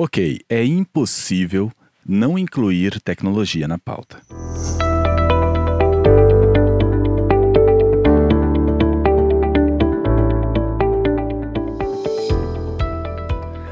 [0.00, 1.72] Ok, é impossível
[2.06, 4.22] não incluir tecnologia na pauta.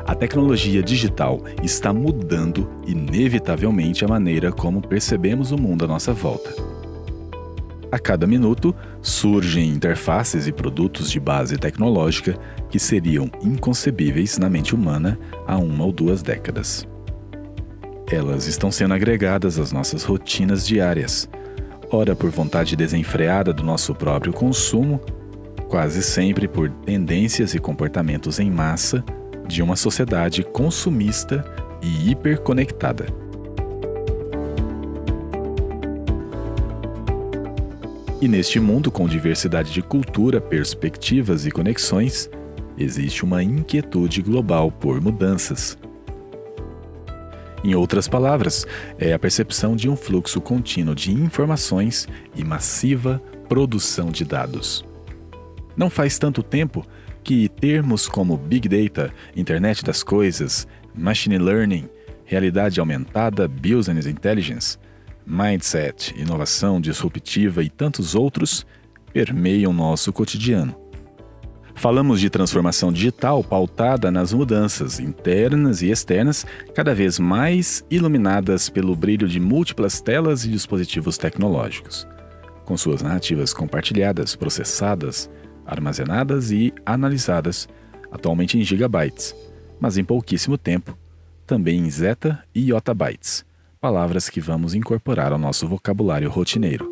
[0.05, 6.76] A tecnologia digital está mudando inevitavelmente a maneira como percebemos o mundo à nossa volta.
[7.97, 12.39] A cada minuto surgem interfaces e produtos de base tecnológica
[12.69, 16.87] que seriam inconcebíveis na mente humana há uma ou duas décadas.
[18.13, 21.27] Elas estão sendo agregadas às nossas rotinas diárias,
[21.91, 25.01] ora por vontade desenfreada do nosso próprio consumo,
[25.67, 29.03] quase sempre por tendências e comportamentos em massa
[29.49, 31.43] de uma sociedade consumista
[31.81, 33.07] e hiperconectada.
[38.19, 42.31] E neste mundo com diversidade de cultura, perspectivas e conexões,
[42.79, 45.77] existe uma inquietude global por mudanças.
[47.63, 48.67] Em outras palavras,
[48.99, 54.83] é a percepção de um fluxo contínuo de informações e massiva produção de dados.
[55.77, 56.87] Não faz tanto tempo
[57.23, 61.87] que termos como Big Data, Internet das Coisas, Machine Learning,
[62.25, 64.79] realidade aumentada, Business Intelligence,
[65.27, 68.65] mindset, inovação disruptiva e tantos outros
[69.13, 70.75] permeiam nosso cotidiano.
[71.75, 78.95] Falamos de transformação digital pautada nas mudanças internas e externas, cada vez mais iluminadas pelo
[78.97, 82.07] brilho de múltiplas telas e dispositivos tecnológicos,
[82.65, 85.29] com suas narrativas compartilhadas, processadas,
[85.67, 87.69] armazenadas e analisadas,
[88.11, 89.35] atualmente em gigabytes,
[89.79, 90.97] mas em pouquíssimo tempo,
[91.47, 93.45] também em zeta e yottabytes
[93.87, 96.91] palavras que vamos incorporar ao nosso vocabulário rotineiro.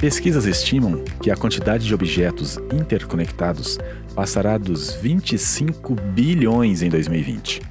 [0.00, 3.78] Pesquisas estimam que a quantidade de objetos interconectados
[4.12, 7.62] passará dos 25 bilhões em 2020,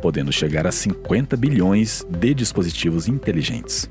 [0.00, 3.90] podendo chegar a 50 bilhões de dispositivos inteligentes.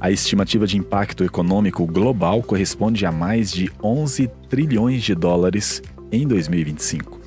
[0.00, 5.82] A estimativa de impacto econômico global corresponde a mais de 11 trilhões de dólares
[6.12, 7.18] em 2025.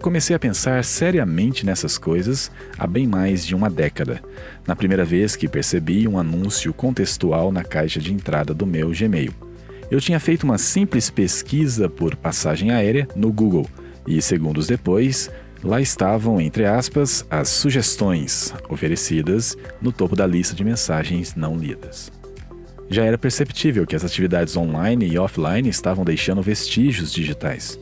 [0.00, 4.22] Comecei a pensar seriamente nessas coisas há bem mais de uma década,
[4.66, 9.32] na primeira vez que percebi um anúncio contextual na caixa de entrada do meu Gmail.
[9.90, 13.66] Eu tinha feito uma simples pesquisa por passagem aérea no Google
[14.06, 15.28] e, segundos depois,
[15.64, 22.10] Lá estavam, entre aspas, as sugestões oferecidas no topo da lista de mensagens não lidas.
[22.90, 27.78] Já era perceptível que as atividades online e offline estavam deixando vestígios digitais.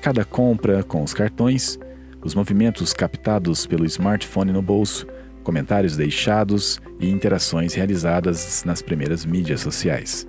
[0.00, 1.78] Cada compra com os cartões,
[2.24, 5.06] os movimentos captados pelo smartphone no bolso,
[5.44, 10.26] comentários deixados e interações realizadas nas primeiras mídias sociais.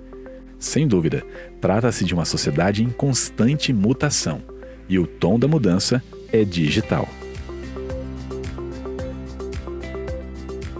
[0.58, 1.24] Sem dúvida,
[1.58, 4.42] trata-se de uma sociedade em constante mutação,
[4.90, 6.02] e o tom da mudança
[6.32, 7.08] é digital.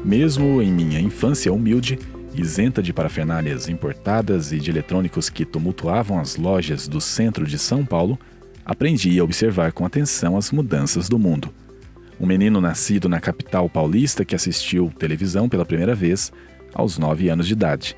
[0.04, 1.98] Mesmo em minha infância humilde,
[2.34, 7.84] isenta de parafernálias importadas e de eletrônicos que tumultuavam as lojas do centro de São
[7.84, 8.18] Paulo,
[8.64, 11.52] aprendi a observar com atenção as mudanças do mundo.
[12.18, 16.32] Um menino nascido na capital paulista que assistiu televisão pela primeira vez
[16.74, 17.96] aos nove anos de idade.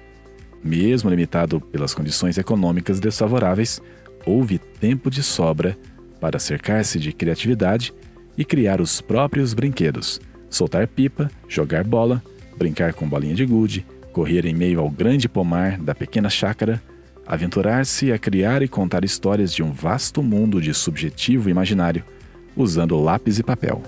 [0.63, 3.81] Mesmo limitado pelas condições econômicas desfavoráveis,
[4.25, 5.77] houve tempo de sobra
[6.23, 7.93] para cercar-se de criatividade
[8.39, 12.23] e criar os próprios brinquedos, soltar pipa, jogar bola,
[12.57, 16.81] brincar com bolinha de gude, correr em meio ao grande pomar da pequena chácara,
[17.27, 22.05] aventurar-se a criar e contar histórias de um vasto mundo de subjetivo imaginário,
[22.57, 23.83] usando lápis e papel.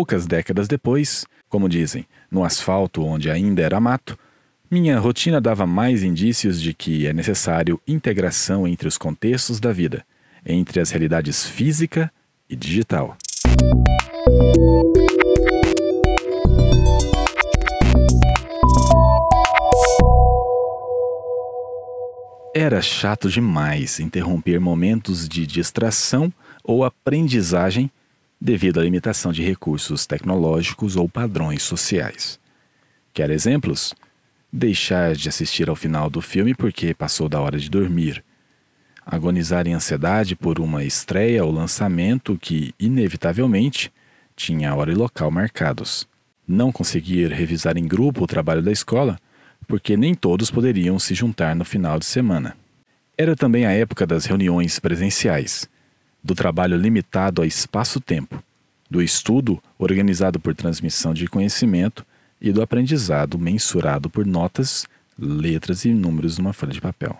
[0.00, 4.18] Poucas décadas depois, como dizem, no asfalto onde ainda era mato,
[4.70, 10.02] minha rotina dava mais indícios de que é necessário integração entre os contextos da vida,
[10.42, 12.10] entre as realidades física
[12.48, 13.14] e digital.
[22.54, 26.32] Era chato demais interromper momentos de distração
[26.64, 27.90] ou aprendizagem
[28.40, 32.38] devido à limitação de recursos tecnológicos ou padrões sociais.
[33.12, 33.94] Quer exemplos?
[34.52, 38.24] deixar de assistir ao final do filme porque passou da hora de dormir,
[39.06, 43.92] agonizar em ansiedade por uma estreia ou lançamento que, inevitavelmente,
[44.34, 46.08] tinha hora e local marcados,
[46.46, 49.18] não conseguir revisar em grupo o trabalho da escola
[49.66, 52.56] porque nem todos poderiam se juntar no final de semana.
[53.16, 55.68] Era também a época das reuniões presenciais,
[56.22, 58.42] do trabalho limitado a espaço-tempo,
[58.90, 62.04] do estudo organizado por transmissão de conhecimento
[62.40, 64.86] e do aprendizado mensurado por notas,
[65.18, 67.16] letras e números numa folha de papel.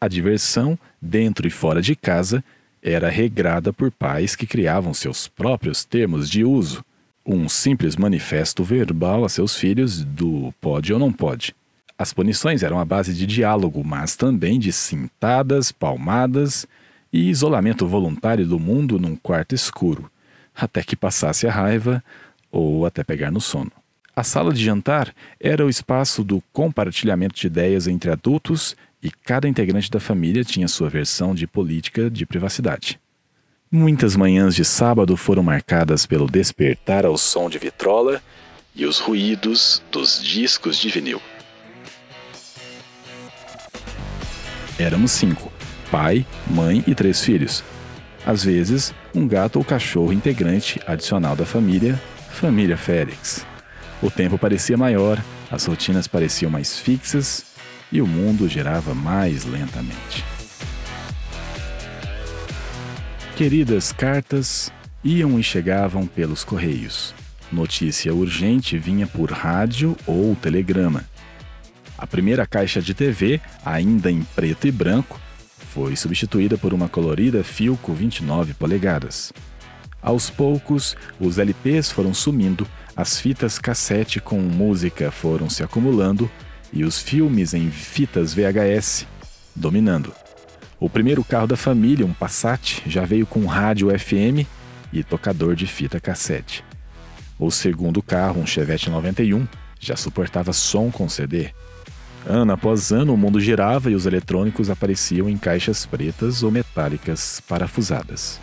[0.00, 2.44] A diversão, dentro e fora de casa,
[2.82, 6.84] era regrada por pais que criavam seus próprios termos de uso,
[7.24, 11.54] um simples manifesto verbal a seus filhos do pode ou não pode.
[11.98, 16.66] As punições eram a base de diálogo, mas também de cintadas, palmadas
[17.12, 20.10] e isolamento voluntário do mundo num quarto escuro,
[20.54, 22.02] até que passasse a raiva
[22.50, 23.72] ou até pegar no sono.
[24.14, 29.46] A sala de jantar era o espaço do compartilhamento de ideias entre adultos e cada
[29.46, 32.98] integrante da família tinha sua versão de política de privacidade.
[33.70, 38.22] Muitas manhãs de sábado foram marcadas pelo despertar ao som de vitrola
[38.74, 41.20] e os ruídos dos discos de vinil.
[44.78, 45.52] Éramos cinco:
[45.90, 47.62] pai, mãe e três filhos.
[48.24, 52.00] Às vezes, um gato ou cachorro integrante adicional da família,
[52.30, 53.46] família Félix.
[54.02, 57.44] O tempo parecia maior, as rotinas pareciam mais fixas
[57.90, 60.24] e o mundo girava mais lentamente.
[63.36, 64.72] Queridas cartas
[65.04, 67.14] iam e chegavam pelos correios.
[67.52, 71.04] Notícia urgente vinha por rádio ou telegrama.
[71.96, 75.20] A primeira caixa de TV, ainda em preto e branco,
[75.58, 79.32] foi substituída por uma colorida Filco 29 polegadas.
[80.00, 82.66] Aos poucos, os LPs foram sumindo,
[82.96, 86.30] as fitas cassete com música foram se acumulando
[86.72, 89.06] e os filmes em fitas VHS
[89.54, 90.12] dominando.
[90.78, 94.46] O primeiro carro da família, um Passat, já veio com rádio FM
[94.92, 96.62] e tocador de fita cassete.
[97.38, 99.46] O segundo carro, um Chevette 91,
[99.80, 101.50] já suportava som com CD.
[102.28, 107.40] Ano após ano, o mundo girava e os eletrônicos apareciam em caixas pretas ou metálicas
[107.46, 108.40] parafusadas.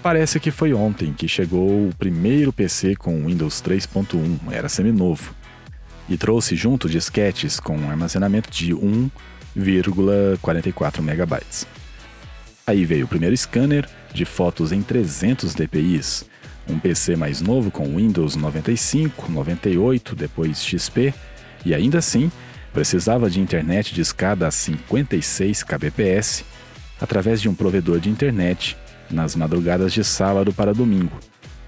[0.00, 5.34] Parece que foi ontem que chegou o primeiro PC com Windows 3.1, era seminovo,
[6.08, 11.66] e trouxe junto disquetes com armazenamento de 1,44 megabytes.
[12.64, 16.00] Aí veio o primeiro scanner de fotos em 300 dpi,
[16.68, 21.12] um PC mais novo com Windows 95, 98, depois XP
[21.64, 22.30] e ainda assim
[22.72, 26.44] precisava de internet de escada a 56 kbps
[27.00, 28.76] através de um provedor de internet
[29.10, 31.18] nas madrugadas de sábado para domingo,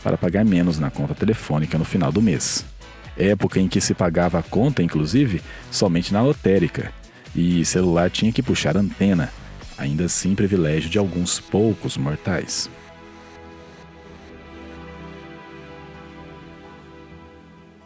[0.03, 2.65] para pagar menos na conta telefônica no final do mês.
[3.17, 6.93] Época em que se pagava a conta, inclusive, somente na lotérica,
[7.35, 9.33] e celular tinha que puxar antena,
[9.77, 12.71] ainda assim privilégio de alguns poucos mortais.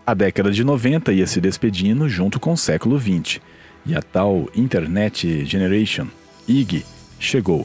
[0.04, 3.40] A década de 90 ia se despedindo junto com o século 20,
[3.86, 6.08] e a tal Internet Generation,
[6.48, 6.84] IG,
[7.20, 7.64] chegou.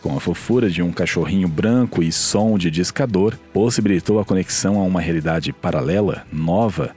[0.00, 4.82] Com a fofura de um cachorrinho branco e som de discador, possibilitou a conexão a
[4.82, 6.96] uma realidade paralela, nova,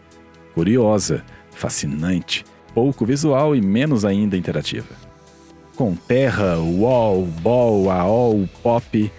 [0.54, 1.22] curiosa,
[1.52, 4.96] fascinante, pouco visual e menos ainda interativa.
[5.76, 9.12] Com terra, wall, ball, aol, pop,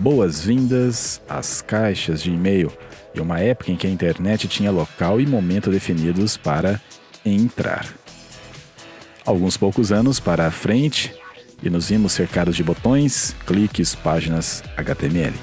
[0.00, 2.72] boas-vindas às caixas de e-mail
[3.14, 6.80] e uma época em que a internet tinha local e momento definidos para
[7.24, 7.86] entrar.
[9.26, 11.14] Alguns poucos anos para a frente,
[11.62, 15.34] e nos vimos cercados de botões, cliques, páginas HTML.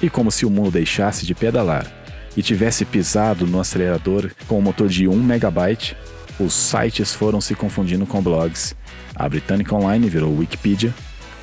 [0.00, 1.86] E como se o mundo deixasse de pedalar
[2.34, 5.94] e tivesse pisado no acelerador com um motor de 1 megabyte,
[6.40, 8.74] os sites foram se confundindo com blogs.
[9.14, 10.94] A Britânica Online virou Wikipedia,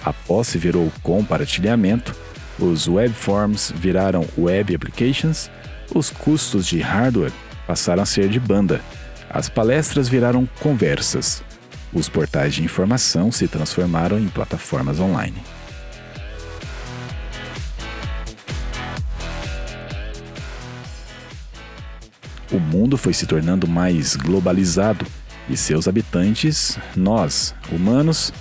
[0.06, 2.16] a posse virou compartilhamento
[2.58, 5.50] os web forms viraram web applications,
[5.94, 7.34] os custos de hardware
[7.68, 8.82] passaram a ser de banda,
[9.30, 11.44] as palestras viraram conversas,
[11.92, 15.38] os portais de informação se transformaram em plataformas online.
[22.52, 25.06] O mundo foi se tornando mais globalizado
[25.50, 28.32] e seus habitantes, nós, humanos,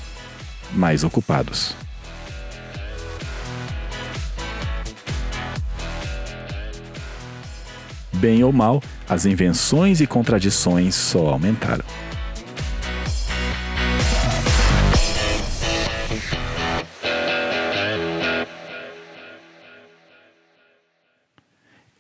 [0.72, 1.76] mais ocupados.
[8.24, 11.84] bem ou mal, as invenções e contradições só aumentaram.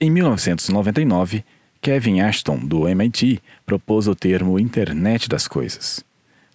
[0.00, 1.44] Em 1999,
[1.82, 6.02] Kevin Ashton, do MIT, propôs o termo Internet das Coisas.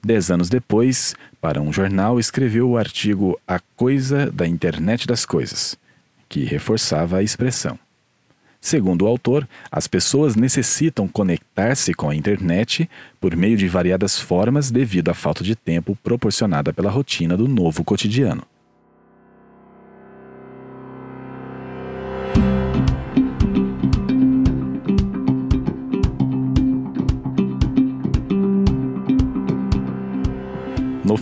[0.04, 5.78] Dez anos depois, para um jornal, escreveu o artigo A Coisa da Internet das Coisas,
[6.30, 7.78] que reforçava a expressão.
[8.62, 12.90] Segundo o autor, as pessoas necessitam conectar-se com a internet
[13.20, 17.84] por meio de variadas formas devido à falta de tempo proporcionada pela rotina do novo
[17.84, 18.44] cotidiano.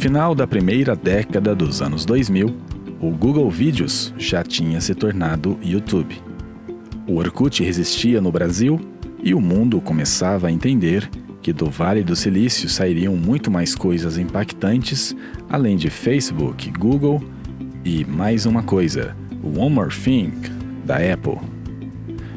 [0.08, 2.56] Final da primeira década dos anos 2000,
[3.02, 6.16] o Google Vídeos já tinha se tornado YouTube.
[7.06, 8.80] O Orkut resistia no Brasil
[9.22, 11.10] e o mundo começava a entender
[11.42, 15.14] que do Vale do Silício sairiam muito mais coisas impactantes,
[15.50, 17.22] além de Facebook, Google
[17.84, 20.32] e mais uma coisa, o One More Thing
[20.86, 21.38] da Apple.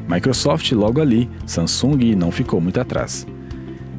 [0.09, 3.25] Microsoft logo ali, Samsung não ficou muito atrás.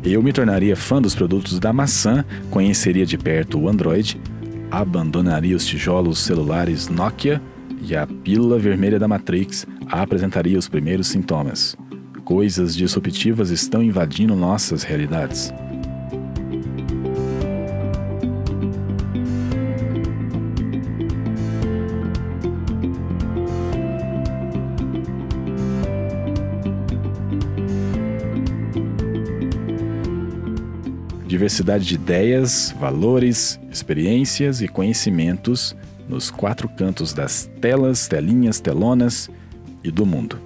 [0.05, 4.21] Eu me tornaria fã dos produtos da maçã, conheceria de perto o Android,
[4.69, 7.41] abandonaria os tijolos celulares Nokia
[7.81, 11.77] e a pílula vermelha da Matrix apresentaria os primeiros sintomas.
[12.25, 15.53] Coisas disruptivas estão invadindo nossas realidades.
[31.43, 35.75] Diversidade de ideias, valores, experiências e conhecimentos
[36.09, 39.29] nos quatro cantos das telas, telinhas, telonas
[39.83, 40.39] e do mundo.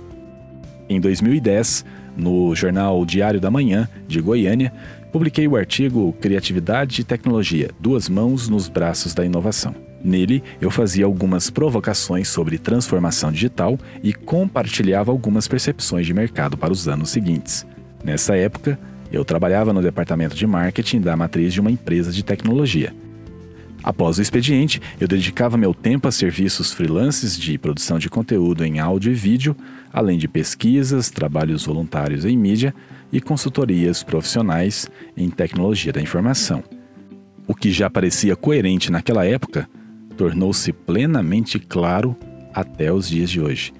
[0.88, 1.84] Em 2010,
[2.16, 4.72] no jornal Diário da Manhã, de Goiânia,
[5.12, 9.74] publiquei o artigo Criatividade e Tecnologia Duas Mãos nos Braços da Inovação.
[10.02, 16.72] Nele, eu fazia algumas provocações sobre transformação digital e compartilhava algumas percepções de mercado para
[16.72, 17.66] os anos seguintes.
[18.02, 18.78] Nessa época,
[19.12, 22.92] eu trabalhava no departamento de marketing da matriz de uma empresa de tecnologia
[23.86, 28.80] Após o expediente, eu dedicava meu tempo a serviços freelances de produção de conteúdo em
[28.80, 29.56] áudio e vídeo,
[29.92, 32.74] além de pesquisas, trabalhos voluntários em mídia
[33.12, 36.64] e consultorias profissionais em tecnologia da informação.
[37.46, 39.68] O que já parecia coerente naquela época
[40.16, 42.16] tornou-se plenamente claro
[42.52, 43.72] até os dias de hoje.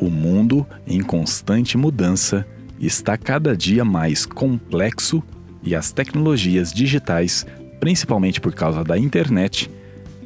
[0.00, 2.46] O mundo, em constante mudança,
[2.80, 5.22] está cada dia mais complexo
[5.62, 7.46] e as tecnologias digitais
[7.80, 9.70] principalmente por causa da internet,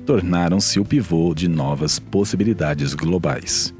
[0.05, 3.73] tornaram-se o pivô de novas possibilidades globais.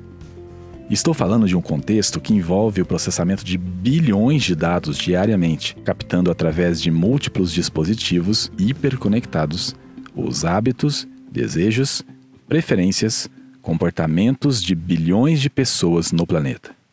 [0.89, 6.31] Estou falando de um contexto que envolve o processamento de bilhões de dados diariamente, captando
[6.31, 9.75] através de múltiplos dispositivos hiperconectados
[10.15, 12.05] os hábitos, desejos,
[12.47, 13.29] preferências,
[13.61, 16.84] comportamentos de bilhões de pessoas no planeta.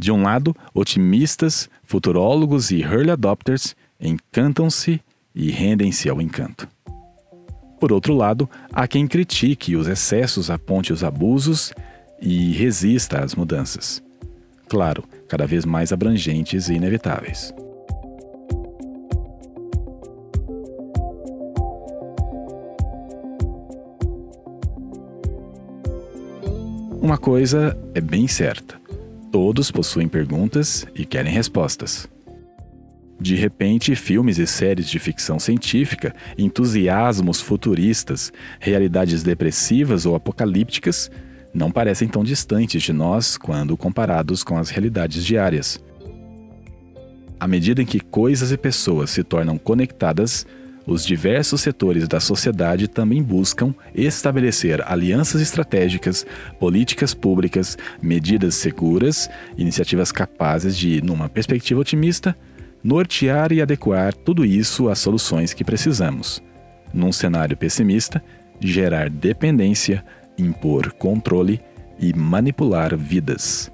[0.00, 4.98] De um lado, otimistas, futurólogos e early adopters encantam-se
[5.34, 6.66] e rendem-se ao encanto.
[7.78, 11.74] Por outro lado, há quem critique os excessos, aponte os abusos
[12.18, 14.02] e resista às mudanças.
[14.70, 17.52] Claro, cada vez mais abrangentes e inevitáveis.
[27.02, 28.79] Uma coisa é bem certa:
[29.30, 32.08] todos possuem perguntas e querem respostas.
[33.20, 41.10] De repente, filmes e séries de ficção científica, entusiasmos futuristas, realidades depressivas ou apocalípticas
[41.52, 45.78] não parecem tão distantes de nós quando comparados com as realidades diárias.
[47.38, 50.46] À medida em que coisas e pessoas se tornam conectadas,
[50.86, 56.26] os diversos setores da sociedade também buscam estabelecer alianças estratégicas,
[56.58, 62.36] políticas públicas, medidas seguras, iniciativas capazes de, numa perspectiva otimista,
[62.82, 66.42] nortear e adequar tudo isso às soluções que precisamos.
[66.92, 68.22] Num cenário pessimista,
[68.58, 70.04] gerar dependência,
[70.36, 71.60] impor controle
[71.98, 73.70] e manipular vidas.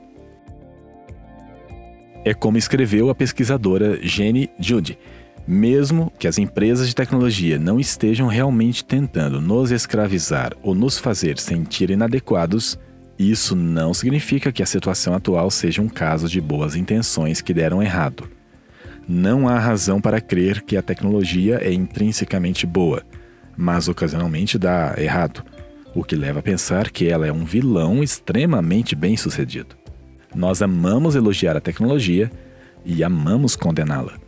[2.24, 4.98] É como escreveu a pesquisadora Jenny Judy.
[5.46, 11.38] Mesmo que as empresas de tecnologia não estejam realmente tentando nos escravizar ou nos fazer
[11.38, 12.76] sentir inadequados,
[13.16, 17.80] isso não significa que a situação atual seja um caso de boas intenções que deram
[17.80, 18.28] errado.
[19.08, 23.04] Não há razão para crer que a tecnologia é intrinsecamente boa,
[23.56, 25.44] mas ocasionalmente dá errado,
[25.94, 29.76] o que leva a pensar que ela é um vilão extremamente bem sucedido.
[30.34, 32.30] Nós amamos elogiar a tecnologia
[32.84, 34.25] e amamos condená-la.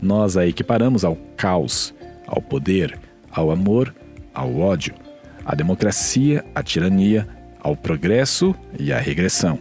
[0.00, 1.94] Nós a equiparamos ao caos,
[2.26, 2.98] ao poder,
[3.30, 3.94] ao amor,
[4.32, 4.94] ao ódio,
[5.44, 7.26] à democracia, à tirania,
[7.60, 9.58] ao progresso e à regressão.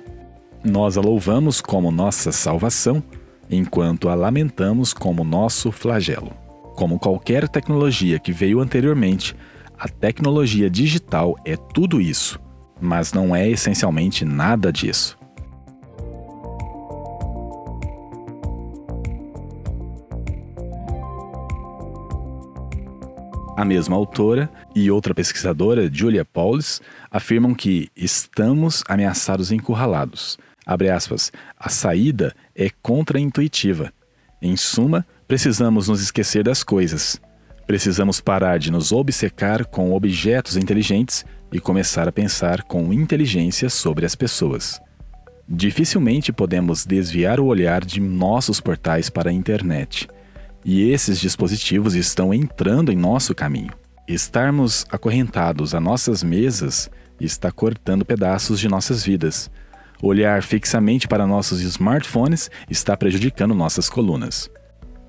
[0.63, 3.01] Nós a louvamos como nossa salvação,
[3.49, 6.31] enquanto a lamentamos como nosso flagelo.
[6.75, 9.35] Como qualquer tecnologia que veio anteriormente,
[9.79, 12.39] a tecnologia digital é tudo isso,
[12.79, 15.17] mas não é essencialmente nada disso.
[23.57, 30.37] A mesma autora e outra pesquisadora, Julia Pauls, afirmam que estamos ameaçados e encurralados.
[30.63, 33.91] Aspas, a saída é contraintuitiva.
[34.39, 37.19] Em suma, precisamos nos esquecer das coisas.
[37.65, 44.05] Precisamos parar de nos obcecar com objetos inteligentes e começar a pensar com inteligência sobre
[44.05, 44.79] as pessoas.
[45.49, 50.07] Dificilmente podemos desviar o olhar de nossos portais para a internet.
[50.67, 53.71] E esses dispositivos estão entrando em nosso caminho.
[54.05, 59.49] Estarmos acorrentados a nossas mesas está cortando pedaços de nossas vidas.
[60.03, 64.51] Olhar fixamente para nossos smartphones está prejudicando nossas colunas.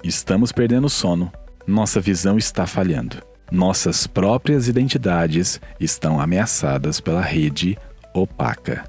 [0.04, 1.32] Estamos perdendo sono,
[1.66, 3.16] nossa visão está falhando.
[3.50, 7.76] Nossas próprias identidades estão ameaçadas pela rede
[8.14, 8.88] opaca.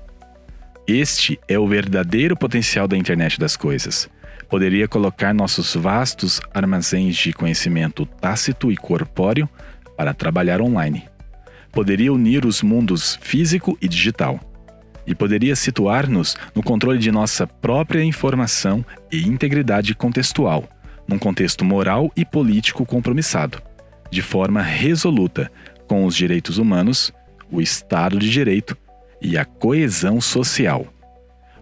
[0.87, 4.07] Este é o verdadeiro potencial da internet das coisas
[4.49, 9.47] poderia colocar nossos vastos armazéns de conhecimento tácito e corpóreo
[9.95, 11.07] para trabalhar online.
[11.71, 14.39] Poderia unir os mundos físico e digital.
[15.05, 20.67] E poderia situar-nos no controle de nossa própria informação e integridade contextual,
[21.07, 23.61] num contexto moral e político compromissado,
[24.11, 25.51] de forma resoluta
[25.87, 27.11] com os direitos humanos,
[27.51, 28.77] o Estado de Direito
[29.21, 30.87] e a coesão social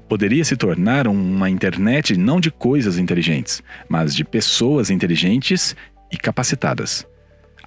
[0.08, 5.76] poderia se tornar uma internet não de coisas inteligentes, mas de pessoas inteligentes
[6.12, 7.06] e capacitadas.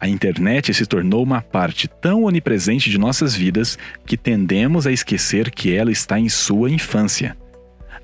[0.00, 5.50] A internet se tornou uma parte tão onipresente de nossas vidas que tendemos a esquecer
[5.50, 7.37] que ela está em sua infância.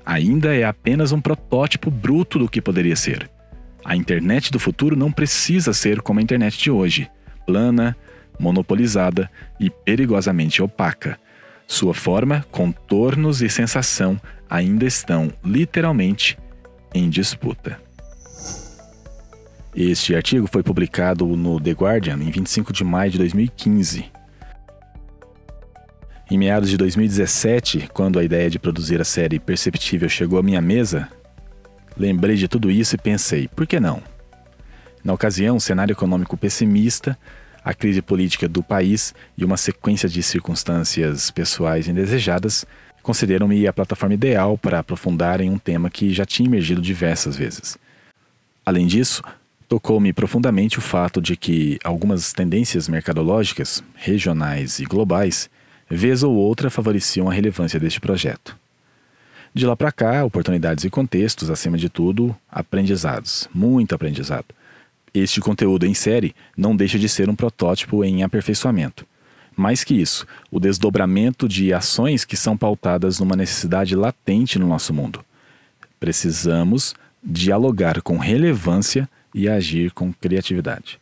[0.05, 3.29] Ainda é apenas um protótipo bruto do que poderia ser.
[3.83, 7.09] A internet do futuro não precisa ser como a internet de hoje,
[7.45, 7.95] plana,
[8.39, 11.17] monopolizada e perigosamente opaca
[11.67, 16.37] sua forma, contornos e sensação ainda estão literalmente
[16.93, 17.77] em disputa.
[19.75, 24.05] Este artigo foi publicado no The Guardian em 25 de maio de 2015.
[26.31, 30.61] Em meados de 2017, quando a ideia de produzir a série Perceptível chegou à minha
[30.61, 31.09] mesa,
[31.95, 34.01] lembrei de tudo isso e pensei, por que não?
[35.03, 37.17] Na ocasião, um cenário econômico pessimista
[37.67, 42.65] a crise política do país e uma sequência de circunstâncias pessoais indesejadas
[43.03, 47.77] consideram-me a plataforma ideal para aprofundar em um tema que já tinha emergido diversas vezes.
[48.65, 49.21] Além disso,
[49.67, 55.49] tocou-me profundamente o fato de que algumas tendências mercadológicas, regionais e globais,
[55.89, 58.55] vez ou outra favoreciam a relevância deste projeto.
[59.53, 64.55] De lá para cá, oportunidades e contextos, acima de tudo, aprendizados, muito aprendizado.
[65.17, 69.05] Este conteúdo em série não deixa de ser um protótipo em aperfeiçoamento.
[69.55, 74.93] Mais que isso, o desdobramento de ações que são pautadas numa necessidade latente no nosso
[74.93, 75.25] mundo.
[75.99, 80.99] Precisamos dialogar com relevância e agir com criatividade.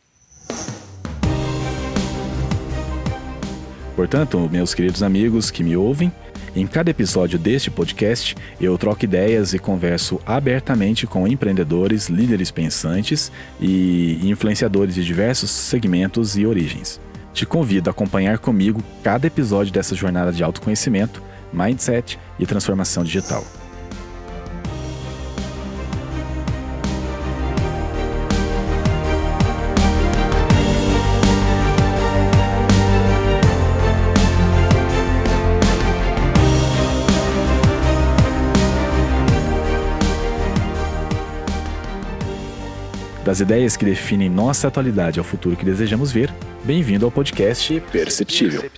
[3.95, 6.11] Portanto, meus queridos amigos que me ouvem,
[6.55, 13.31] em cada episódio deste podcast, eu troco ideias e converso abertamente com empreendedores, líderes pensantes
[13.59, 16.99] e influenciadores de diversos segmentos e origens.
[17.33, 23.43] Te convido a acompanhar comigo cada episódio dessa jornada de autoconhecimento, mindset e transformação digital.
[43.25, 46.31] Das ideias que definem nossa atualidade ao futuro que desejamos ver,
[46.63, 48.69] bem-vindo ao podcast Perceptível.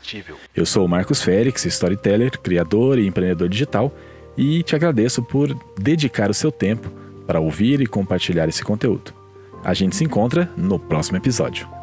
[0.55, 3.93] Eu sou o Marcos Félix, storyteller, criador e empreendedor digital,
[4.37, 6.89] e te agradeço por dedicar o seu tempo
[7.27, 9.13] para ouvir e compartilhar esse conteúdo.
[9.65, 11.76] A gente se encontra no próximo episódio.